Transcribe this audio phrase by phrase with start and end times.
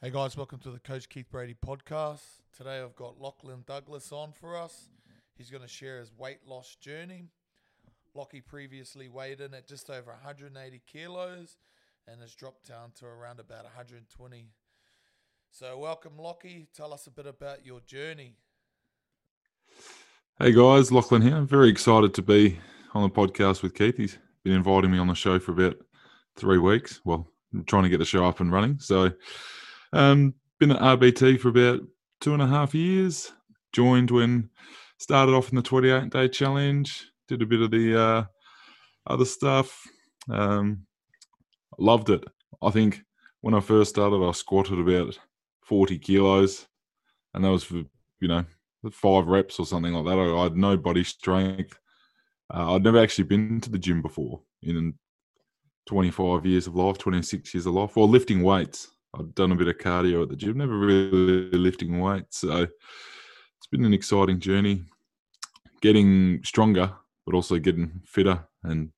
[0.00, 2.22] Hey guys, welcome to the Coach Keith Brady podcast.
[2.56, 4.90] Today I've got Lachlan Douglas on for us.
[5.36, 7.24] He's going to share his weight loss journey.
[8.14, 11.56] Lockie previously weighed in at just over 180 kilos
[12.06, 14.46] and has dropped down to around about 120.
[15.50, 16.68] So, welcome, Lockie.
[16.72, 18.36] Tell us a bit about your journey.
[20.38, 21.34] Hey guys, Lachlan here.
[21.34, 22.60] I'm very excited to be
[22.94, 23.96] on the podcast with Keith.
[23.96, 25.74] He's been inviting me on the show for about
[26.36, 27.00] three weeks.
[27.04, 28.78] Well, I'm trying to get the show up and running.
[28.78, 29.10] So,
[29.92, 31.80] um, been at RBT for about
[32.20, 33.32] two and a half years.
[33.72, 34.50] Joined when
[34.98, 37.06] started off in the 28 day challenge.
[37.28, 38.24] Did a bit of the uh,
[39.06, 39.82] other stuff.
[40.30, 40.86] Um,
[41.78, 42.24] loved it.
[42.62, 43.02] I think
[43.40, 45.18] when I first started, I squatted about
[45.62, 46.66] 40 kilos,
[47.34, 47.82] and that was for
[48.20, 48.44] you know
[48.90, 50.18] five reps or something like that.
[50.18, 51.78] I, I had no body strength.
[52.52, 54.94] Uh, I'd never actually been to the gym before in
[55.86, 58.88] 25 years of life, 26 years of life, or lifting weights.
[59.14, 62.38] I've done a bit of cardio at the gym, never really lifting weights.
[62.38, 64.84] So it's been an exciting journey,
[65.80, 66.92] getting stronger,
[67.24, 68.46] but also getting fitter.
[68.64, 68.90] And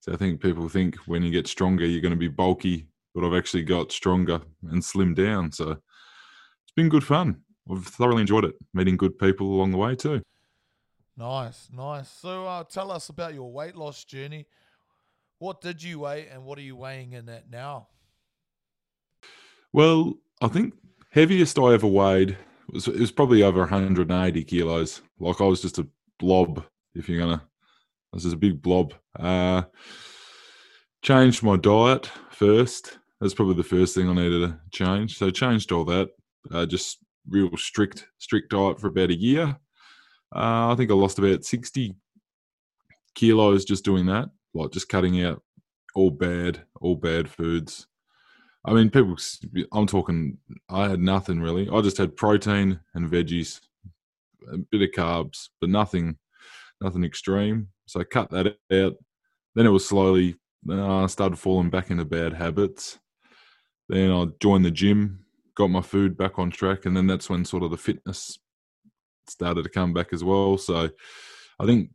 [0.00, 3.24] so I think people think when you get stronger, you're going to be bulky, but
[3.24, 5.52] I've actually got stronger and slimmed down.
[5.52, 7.40] So it's been good fun.
[7.70, 10.20] I've thoroughly enjoyed it, meeting good people along the way too.
[11.16, 12.10] Nice, nice.
[12.10, 14.46] So, uh, tell us about your weight loss journey.
[15.38, 17.86] What did you weigh and what are you weighing in at now?
[19.74, 20.72] Well, I think
[21.10, 25.02] heaviest I ever weighed was it was probably over 180 kilos.
[25.18, 25.88] Like I was just a
[26.20, 26.64] blob.
[26.94, 28.94] If you're gonna, I was just a big blob.
[29.18, 29.62] Uh,
[31.02, 33.00] changed my diet first.
[33.20, 35.18] That's probably the first thing I needed to change.
[35.18, 36.10] So changed all that.
[36.52, 39.56] Uh, just real strict strict diet for about a year.
[40.32, 41.96] Uh, I think I lost about 60
[43.16, 45.42] kilos just doing that, like just cutting out
[45.96, 47.88] all bad, all bad foods.
[48.64, 49.16] I mean, people.
[49.72, 50.38] I'm talking.
[50.68, 51.68] I had nothing really.
[51.68, 53.60] I just had protein and veggies,
[54.52, 56.16] a bit of carbs, but nothing,
[56.80, 57.68] nothing extreme.
[57.86, 58.94] So I cut that out.
[59.54, 60.36] Then it was slowly.
[60.62, 62.98] Then I started falling back into bad habits.
[63.88, 67.44] Then I joined the gym, got my food back on track, and then that's when
[67.44, 68.38] sort of the fitness
[69.28, 70.56] started to come back as well.
[70.56, 70.88] So
[71.58, 71.90] I think.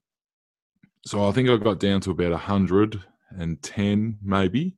[1.06, 4.76] So I think I got down to about hundred and ten, maybe,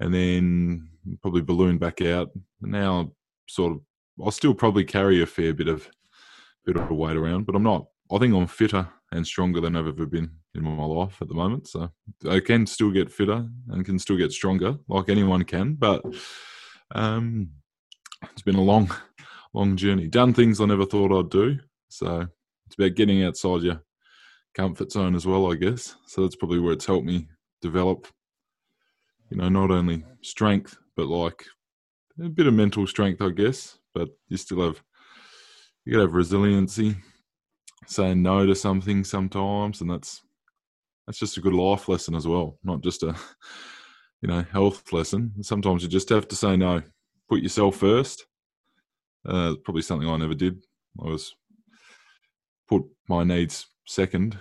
[0.00, 0.88] and then
[1.22, 2.30] probably balloon back out.
[2.60, 3.12] Now,
[3.48, 3.80] sort of,
[4.22, 5.88] I'll still probably carry a fair bit of
[6.66, 7.86] bit of weight around, but I'm not.
[8.12, 11.34] I think I'm fitter and stronger than I've ever been in my life at the
[11.34, 11.68] moment.
[11.68, 11.90] So
[12.28, 15.74] I can still get fitter and can still get stronger, like anyone can.
[15.74, 16.02] But
[16.94, 17.50] um,
[18.32, 18.90] it's been a long,
[19.54, 20.06] long journey.
[20.06, 21.58] Done things I never thought I'd do.
[21.88, 22.26] So
[22.66, 23.82] it's about getting outside your
[24.54, 25.96] comfort zone as well, I guess.
[26.06, 27.28] So that's probably where it's helped me
[27.62, 28.06] develop
[29.30, 31.44] you know, not only strength, but like
[32.22, 33.78] a bit of mental strength, I guess.
[33.94, 34.82] But you still have,
[35.84, 36.96] you gotta have resiliency,
[37.86, 40.22] saying no to something sometimes, and that's
[41.06, 43.14] that's just a good life lesson as well, not just a
[44.22, 45.32] you know health lesson.
[45.42, 46.82] Sometimes you just have to say no,
[47.28, 48.26] put yourself first.
[49.26, 50.64] Uh, probably something I never did.
[51.00, 51.34] I was
[52.68, 54.38] put my needs second,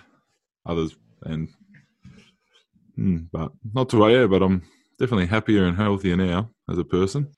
[0.66, 1.50] others, and
[2.98, 4.62] mm, but not to yeah, but I'm
[5.00, 7.32] definitely happier and healthier now as a person.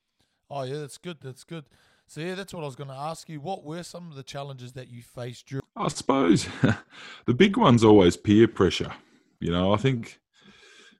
[0.49, 1.17] Oh yeah, that's good.
[1.21, 1.65] That's good.
[2.07, 3.39] So yeah, that's what I was going to ask you.
[3.39, 5.63] What were some of the challenges that you faced during?
[5.77, 6.47] I suppose
[7.25, 8.91] the big one's always peer pressure.
[9.39, 10.19] You know, I think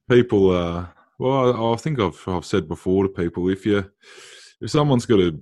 [0.09, 0.51] people.
[0.51, 0.85] Uh,
[1.19, 3.91] well, I, I think I've I've said before to people if you
[4.61, 5.37] if someone's got a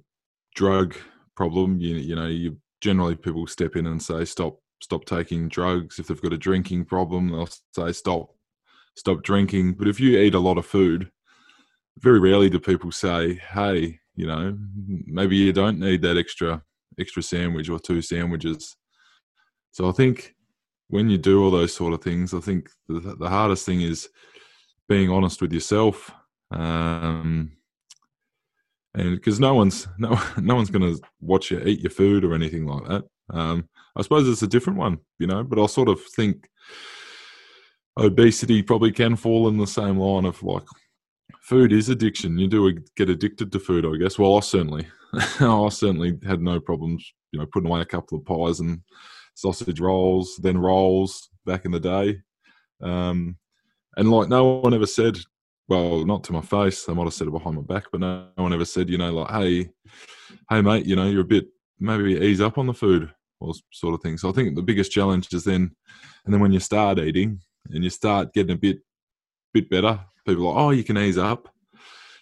[0.55, 0.95] drug
[1.35, 5.99] problem, you you know, you generally people step in and say stop stop taking drugs.
[5.99, 8.29] If they've got a drinking problem, they'll say stop
[8.95, 9.73] stop drinking.
[9.73, 11.11] But if you eat a lot of food,
[11.99, 14.57] very rarely do people say, "Hey, you know,
[15.05, 16.63] maybe you don't need that extra
[16.99, 18.75] extra sandwich or two sandwiches."
[19.71, 20.35] So I think
[20.87, 24.09] when you do all those sort of things, I think the, the hardest thing is
[24.87, 26.11] being honest with yourself,
[26.51, 27.51] um,
[28.95, 32.33] and because no one's no no one's going to watch you eat your food or
[32.33, 33.03] anything like that.
[33.31, 35.43] Um, I suppose it's a different one, you know.
[35.43, 36.49] But I sort of think
[37.99, 40.63] obesity probably can fall in the same line of like
[41.41, 42.37] food is addiction.
[42.37, 44.17] You do get addicted to food, I guess.
[44.17, 48.25] Well, I certainly, I certainly had no problems, you know, putting away a couple of
[48.25, 48.81] pies and
[49.35, 52.21] sausage rolls, then rolls back in the day.
[52.81, 53.37] Um,
[53.97, 55.17] and like no one ever said,
[55.67, 56.85] well, not to my face.
[56.85, 59.11] They might have said it behind my back, but no one ever said, you know,
[59.11, 59.69] like, hey,
[60.49, 61.47] hey, mate, you know, you're a bit
[61.79, 64.17] maybe ease up on the food or sort of thing.
[64.17, 65.75] So I think the biggest challenge is then,
[66.25, 68.79] and then when you start eating, and you start getting a bit
[69.53, 71.49] bit better, people are like, oh, you can ease up.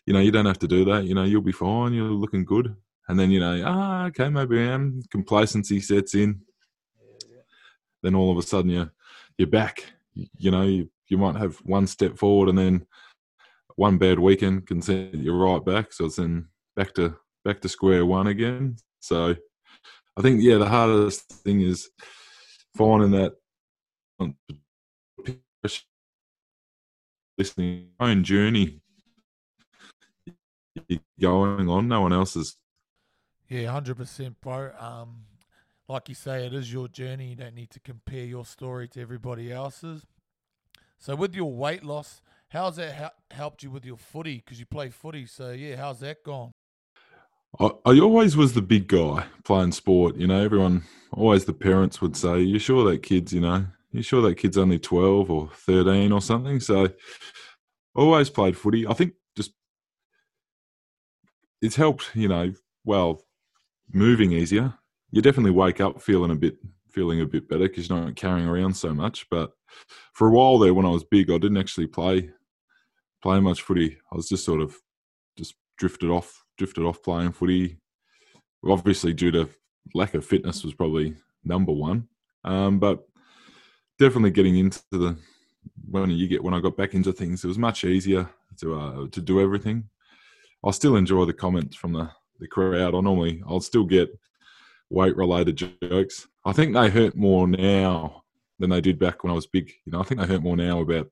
[0.05, 1.05] you know, you don't have to do that.
[1.05, 1.93] You know, you'll be fine.
[1.93, 2.75] You're looking good.
[3.09, 5.01] And then, you know, ah, okay, maybe I am.
[5.11, 6.41] Complacency sets in.
[8.01, 8.91] Then all of a sudden you're,
[9.37, 9.83] you're back.
[10.13, 12.85] You know, you, you might have one step forward and then
[13.75, 15.93] one bad weekend can send you right back.
[15.93, 18.77] So it's then back to back to square one again.
[18.99, 19.35] So
[20.17, 21.89] I think yeah, the hardest thing is
[22.75, 23.33] finding that
[27.37, 28.81] listening own journey
[30.87, 31.87] you're going on.
[31.87, 32.57] No one else's.
[33.49, 34.71] Yeah, hundred percent, bro.
[34.79, 35.25] Um,
[35.87, 37.29] like you say, it is your journey.
[37.29, 40.05] You don't need to compare your story to everybody else's.
[40.99, 44.37] So, with your weight loss, how's that ha- helped you with your footy?
[44.37, 46.51] Because you play footy, so yeah, how's that gone?
[47.59, 50.17] I, I always was the big guy playing sport.
[50.17, 50.83] You know, everyone,
[51.13, 53.65] always the parents would say, "You sure that kid's, you know,
[53.97, 56.89] you sure that kid's only twelve or thirteen or something?" So,
[57.95, 58.87] always played footy.
[58.87, 59.51] I think just
[61.61, 62.11] it's helped.
[62.15, 62.53] You know,
[62.85, 63.23] well,
[63.91, 64.73] moving easier.
[65.11, 66.57] You definitely wake up feeling a bit
[66.89, 69.27] feeling a bit better because you're not carrying around so much.
[69.29, 69.51] But
[70.13, 72.31] for a while there, when I was big, I didn't actually play
[73.21, 73.97] play much footy.
[74.11, 74.75] I was just sort of
[75.37, 77.79] just drifted off drifted off playing footy.
[78.67, 79.49] Obviously, due to
[79.93, 82.07] lack of fitness, was probably number one.
[82.43, 83.06] Um, but
[83.99, 85.17] definitely getting into the
[85.89, 88.29] when you get when I got back into things, it was much easier
[88.61, 89.89] to uh, to do everything.
[90.65, 92.09] I still enjoy the comments from the
[92.39, 92.95] the crowd.
[92.95, 94.09] I normally I'll still get
[94.89, 96.27] weight related jokes.
[96.45, 98.23] I think they hurt more now
[98.59, 99.71] than they did back when I was big.
[99.85, 101.09] You know, I think they hurt more now about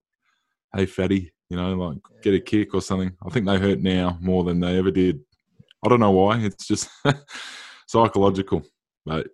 [0.74, 3.12] hey fatty, you know, like get a kick or something.
[3.26, 5.20] I think they hurt now more than they ever did
[5.86, 6.40] I don't know why.
[6.40, 6.90] It's just
[7.88, 8.64] psychological,
[9.06, 9.28] but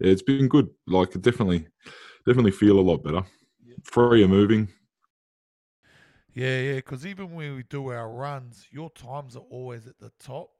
[0.00, 0.70] it's been good.
[0.86, 1.68] Like definitely,
[2.26, 3.22] definitely feel a lot better.
[3.84, 4.68] Free of moving.
[6.34, 6.74] Yeah, yeah.
[6.76, 10.50] Because even when we do our runs, your times are always at the top,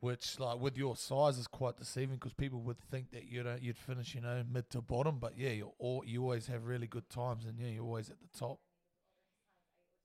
[0.00, 3.56] which like with your size is quite deceiving because people would think that you know
[3.60, 6.86] you'd finish you know mid to bottom, but yeah, you all you always have really
[6.86, 8.60] good times, and yeah, you're always at the top.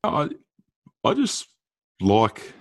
[0.04, 0.30] I
[1.04, 1.48] I just
[2.00, 2.54] like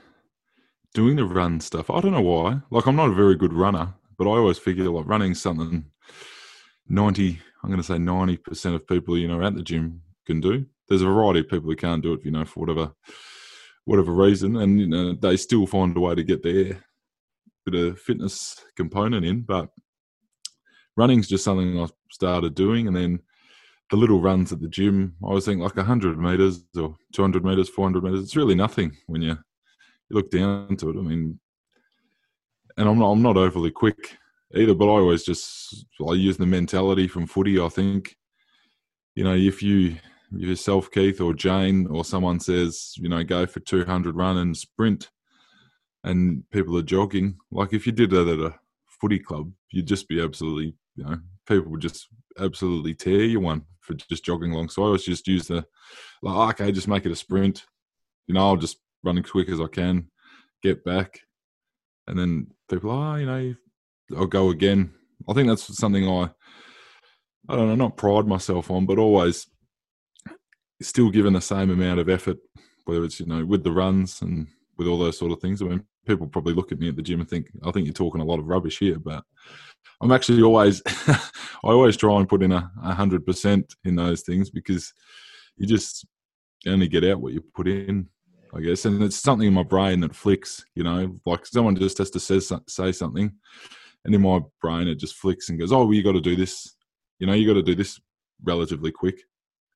[0.94, 1.90] doing the run stuff.
[1.90, 2.60] I don't know why.
[2.70, 5.84] Like I'm not a very good runner, but I always figure like running something
[6.88, 7.40] ninety.
[7.64, 10.66] I'm going to say ninety percent of people you know at the gym can do.
[10.86, 12.92] There's a variety of people who can't do it, you know, for whatever
[13.86, 16.84] whatever reason, and you know they still find a way to get their
[17.64, 19.40] bit of fitness component in.
[19.40, 19.70] But
[20.94, 23.20] running's just something I started doing, and then
[23.88, 25.14] the little runs at the gym.
[25.26, 28.24] I was thinking like 100 meters or 200 meters, 400 meters.
[28.24, 29.38] It's really nothing when you
[30.10, 30.98] you look down to it.
[30.98, 31.40] I mean,
[32.76, 34.18] and I'm not I'm not overly quick
[34.54, 37.60] either, but I always just I use the mentality from footy.
[37.60, 38.16] I think,
[39.14, 39.96] you know, if you
[40.30, 45.10] yourself, Keith or Jane or someone says, you know, go for 200 run and sprint,
[46.02, 48.54] and people are jogging, like if you did that at a
[49.00, 52.08] footy club, you'd just be absolutely, you know, people would just
[52.38, 54.68] absolutely tear you one for just jogging along.
[54.68, 55.64] So I always just use the,
[56.22, 57.64] like, oh, okay, just make it a sprint.
[58.26, 60.10] You know, I'll just run as quick as I can,
[60.62, 61.20] get back,
[62.06, 63.54] and then people, oh, you know,
[64.16, 64.92] I'll go again.
[65.28, 66.30] I think that's something I,
[67.48, 69.46] I don't know, not pride myself on, but always
[70.82, 72.38] still given the same amount of effort,
[72.84, 74.46] whether it's you know with the runs and
[74.76, 75.62] with all those sort of things.
[75.62, 77.94] I mean, people probably look at me at the gym and think, I think you're
[77.94, 79.24] talking a lot of rubbish here, but
[80.00, 81.20] I'm actually always, I
[81.62, 84.92] always try and put in a hundred percent in those things because
[85.56, 86.06] you just
[86.66, 88.08] only get out what you put in.
[88.56, 90.64] I guess, and it's something in my brain that flicks.
[90.76, 93.32] You know, like someone just has to say say something,
[94.04, 96.36] and in my brain it just flicks and goes, "Oh, well, you got to do
[96.36, 96.76] this.
[97.18, 98.00] You know, you got to do this
[98.42, 99.20] relatively quick."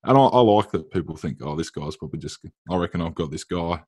[0.05, 2.39] And I, I like that people think, "Oh, this guy's probably just."
[2.71, 3.83] I reckon I've got this guy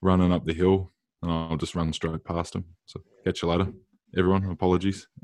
[0.00, 0.92] running up the hill,
[1.22, 2.64] and I'll just run straight past him.
[2.86, 3.72] So catch you later,
[4.16, 4.44] everyone.
[4.44, 5.06] Apologies.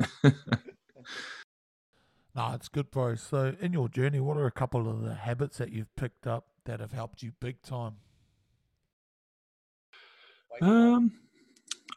[2.34, 3.14] No, it's good, bro.
[3.14, 6.46] So, in your journey, what are a couple of the habits that you've picked up
[6.64, 7.94] that have helped you big time?
[10.61, 11.12] Um,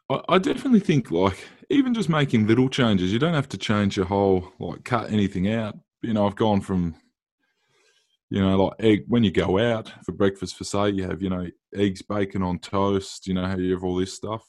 [0.10, 1.38] I, I definitely think like
[1.70, 3.12] even just making little changes.
[3.12, 5.78] You don't have to change your whole like cut anything out.
[6.02, 6.96] You know, I've gone from
[8.30, 11.30] you know, like egg when you go out for breakfast for say you have, you
[11.30, 14.44] know, eggs, bacon on toast, you know, how you have all this stuff.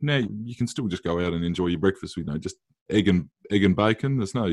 [0.00, 2.56] Now you can still just go out and enjoy your breakfast, you know, just
[2.90, 4.18] egg and egg and bacon.
[4.18, 4.52] There's no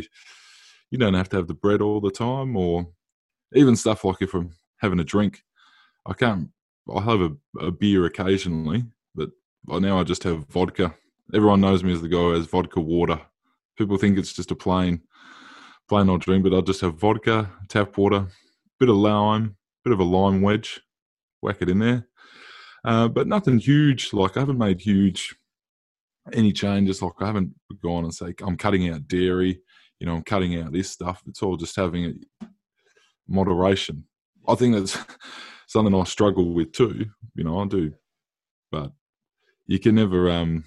[0.91, 2.87] you don't have to have the bread all the time or
[3.53, 5.43] even stuff like if I'm having a drink.
[6.05, 6.49] I can't
[6.89, 8.85] I'll have a, a beer occasionally,
[9.69, 10.95] but now I just have vodka.
[11.35, 13.21] Everyone knows me as the guy who has vodka water.
[13.77, 15.01] People think it's just a plain,
[15.89, 18.27] plain old drink, but I just have vodka, tap water,
[18.79, 20.81] bit of lime, bit of a lime wedge,
[21.41, 22.07] whack it in there.
[22.85, 24.13] uh, but nothing huge.
[24.13, 25.35] Like I haven't made huge
[26.33, 27.01] any changes.
[27.01, 29.61] Like I haven't gone and say I'm cutting out dairy.
[29.99, 31.23] You know, I'm cutting out this stuff.
[31.27, 32.13] It's all just having a
[33.27, 34.05] moderation.
[34.47, 34.97] I think that's
[35.67, 37.07] something I struggle with too.
[37.35, 37.93] You know, I do,
[38.71, 38.91] but
[39.69, 40.31] you can never.
[40.31, 40.63] Um,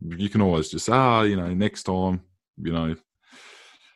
[0.00, 2.22] you can always just ah, you know, next time.
[2.56, 2.96] You know,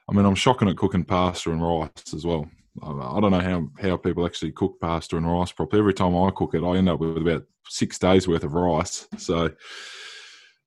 [0.08, 2.46] I mean, I'm shocking at cooking pasta and rice as well.
[2.82, 5.80] I don't know how, how people actually cook pasta and rice properly.
[5.80, 9.08] Every time I cook it, I end up with about six days worth of rice.
[9.18, 9.50] So,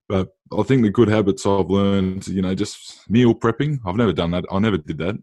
[0.07, 3.77] but I think the good habits I've learned, you know, just meal prepping.
[3.85, 4.45] I've never done that.
[4.51, 5.15] I never did that.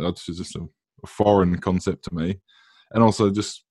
[0.00, 0.60] That's just a,
[1.02, 2.38] a foreign concept to me.
[2.92, 3.64] And also, just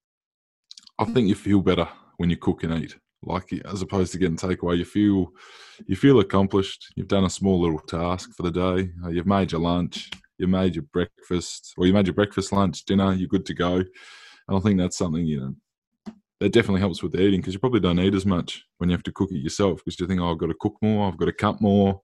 [1.00, 4.38] I think you feel better when you cook and eat, like as opposed to getting
[4.38, 4.78] takeaway.
[4.78, 5.32] You feel
[5.86, 6.88] you feel accomplished.
[6.96, 8.90] You've done a small little task for the day.
[9.10, 13.14] You've made your lunch you made your breakfast, or you made your breakfast, lunch, dinner,
[13.14, 13.76] you're good to go.
[13.76, 17.60] And I think that's something, you know, that definitely helps with the eating because you
[17.60, 20.22] probably don't eat as much when you have to cook it yourself because you think,
[20.22, 22.02] oh, I've got to cook more, I've got to cut more.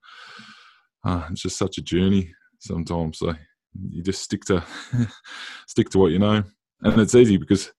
[1.05, 3.20] Uh, it's just such a journey sometimes.
[3.20, 3.34] So
[3.89, 4.63] you just stick to
[5.67, 6.43] stick to what you know,
[6.82, 7.72] and it's easy because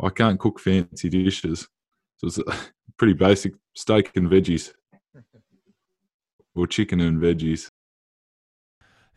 [0.00, 1.66] I can't cook fancy dishes,
[2.24, 2.62] so it's
[2.96, 4.72] pretty basic steak and veggies,
[6.54, 7.70] or chicken and veggies.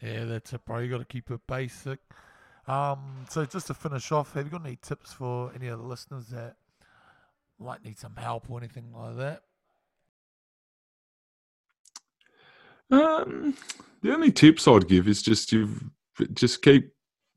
[0.02, 0.80] Yeah, that's it, bro.
[0.80, 2.00] You got to keep it basic.
[2.68, 5.86] Um, so just to finish off, have you got any tips for any of the
[5.86, 6.56] listeners that
[7.60, 9.42] might need some help or anything like that?
[12.92, 13.56] Um,
[14.02, 15.70] the only tips I'd give is just you
[16.34, 16.92] just keep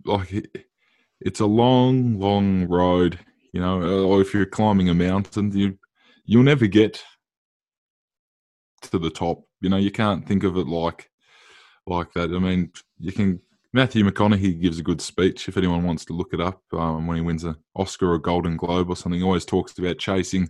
[0.05, 0.51] like
[1.21, 3.19] it's a long, long road.
[3.53, 5.79] You know, or if you're climbing a mountain, you
[6.25, 7.03] you'll never get
[8.83, 9.43] to the top.
[9.61, 11.11] You know, you can't think of it like
[11.87, 12.31] like that.
[12.31, 13.41] I mean, you can.
[13.75, 17.19] Matthew McConaughey gives a good speech if anyone wants to look it up um, when
[17.19, 19.21] he wins an Oscar or Golden Globe or something.
[19.21, 20.49] He always talks about chasing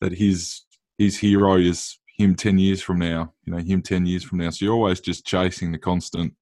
[0.00, 0.62] that his
[0.98, 3.32] his hero is him ten years from now.
[3.44, 4.50] You know, him ten years from now.
[4.50, 6.34] So you're always just chasing the constant,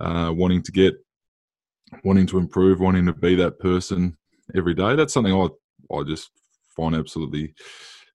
[0.00, 0.94] uh, wanting to get,
[2.04, 4.16] wanting to improve, wanting to be that person
[4.54, 4.96] every day.
[4.96, 5.48] That's something I
[5.94, 6.30] I just
[6.76, 7.54] find absolutely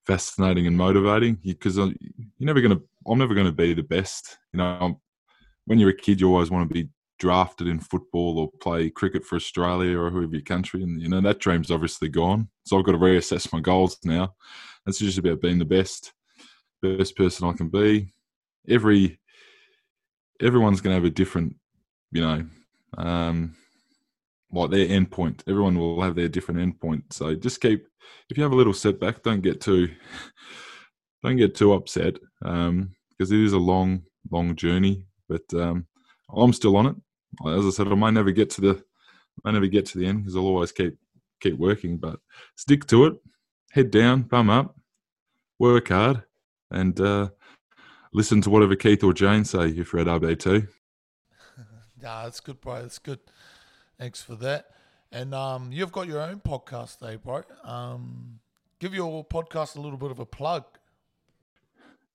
[0.06, 1.94] fascinating and motivating because you're
[2.39, 2.84] never going to.
[3.08, 4.38] I'm never going to be the best.
[4.53, 5.00] You know,
[5.65, 6.89] when you're a kid, you always want to be
[7.20, 11.22] drafted in football or play cricket for Australia or whoever your country, and you know
[11.22, 12.48] that dream's obviously gone.
[12.65, 14.36] So I've got to reassess my goals now.
[14.86, 16.13] It's just about being the best,
[16.82, 18.13] best person I can be.
[18.67, 19.20] Every
[20.41, 21.56] everyone's going to have a different,
[22.12, 22.46] you know,
[22.98, 23.56] um,
[24.51, 25.42] like their endpoint.
[25.48, 27.04] Everyone will have their different endpoint.
[27.12, 27.88] So just keep.
[28.30, 29.89] If you have a little setback, don't get too,
[31.24, 35.86] don't get too upset, um, because it is a long, long journey but um,
[36.34, 36.96] I'm still on it.
[37.48, 38.84] As I said, I might never get to the,
[39.46, 40.98] I never get to the end because I'll always keep
[41.39, 41.98] keep working.
[41.98, 42.20] But
[42.56, 43.13] stick to it.
[43.72, 44.75] Head down, bum up,
[45.60, 46.24] work hard,
[46.72, 47.30] and uh,
[48.13, 50.68] listen to whatever Keith or Jane say if you're at RBT.
[52.01, 52.82] nah, that's good, bro.
[52.82, 53.20] That's good.
[54.00, 54.68] Thanks for that.
[55.12, 57.44] And um, you've got your own podcast, though, bro.
[57.63, 58.39] Um,
[58.80, 60.66] give your podcast a little bit of a plug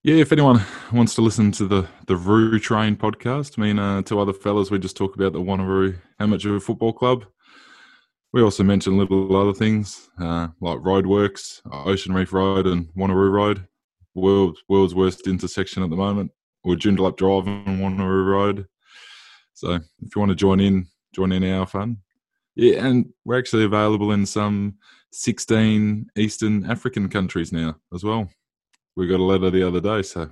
[0.05, 0.61] yeah, if anyone
[0.93, 4.69] wants to listen to the the Roo Train podcast, me and uh, two other fellas,
[4.69, 7.25] we just talk about the Wanneroo Amateur Football Club.
[8.33, 13.69] We also mention little other things uh, like roadworks, Ocean Reef Road and Wanneroo Road,
[14.17, 16.33] world world's worst intersection at the moment,
[16.65, 18.67] or Joondalup Drive and Wanneroo Road.
[19.55, 21.99] So if you want to join in, join in our fun.
[22.55, 24.75] Yeah, and we're actually available in some
[25.13, 28.29] 16 Eastern African countries now as well
[28.97, 30.31] we got a letter the other day, so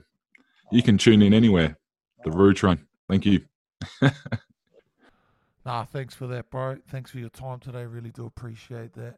[0.71, 1.79] you can tune in anywhere.
[2.25, 2.87] The Roo Train.
[3.09, 3.41] Thank you.
[5.65, 6.77] nah, thanks for that, bro.
[6.89, 7.87] Thanks for your time today.
[7.87, 9.17] Really do appreciate that.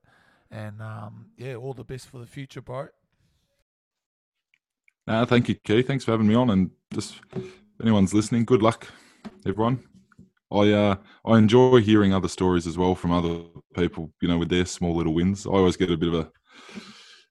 [0.51, 2.89] And um, yeah, all the best for the future, bro.
[5.07, 5.87] Nah, thank you, Keith.
[5.87, 6.51] Thanks for having me on.
[6.51, 8.87] And just if anyone's listening, good luck,
[9.45, 9.83] everyone.
[10.53, 13.41] I uh, I enjoy hearing other stories as well from other
[13.75, 14.13] people.
[14.21, 15.47] You know, with their small little wins.
[15.47, 16.31] I always get a bit of a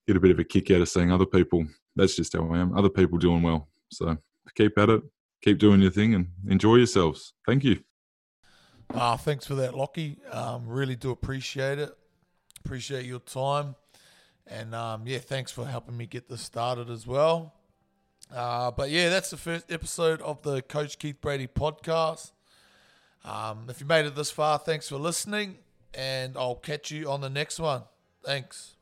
[0.08, 2.60] get a bit of a kick out of seeing other people that's just how I
[2.60, 2.78] am.
[2.78, 3.70] Other people doing well.
[3.92, 4.18] So
[4.56, 5.02] keep at it,
[5.42, 7.34] keep doing your thing, and enjoy yourselves.
[7.46, 7.80] Thank you.
[8.94, 10.18] Uh, thanks for that, Lockie.
[10.32, 11.96] Um, really do appreciate it.
[12.64, 13.76] Appreciate your time.
[14.48, 17.54] And um, yeah, thanks for helping me get this started as well.
[18.34, 22.32] Uh, but yeah, that's the first episode of the Coach Keith Brady podcast.
[23.24, 25.58] Um, if you made it this far, thanks for listening.
[25.94, 27.84] And I'll catch you on the next one.
[28.24, 28.76] Thanks.